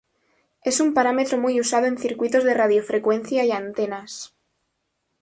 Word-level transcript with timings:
Es 0.63 0.79
un 0.79 0.95
parámetro 0.95 1.37
muy 1.37 1.59
usado 1.59 1.85
en 1.85 1.95
circuitos 1.99 2.43
de 2.43 2.55
radiofrecuencia 2.55 3.45
y 3.45 3.51
antenas. 3.51 4.33